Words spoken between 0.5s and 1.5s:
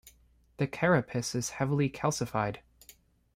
The carapace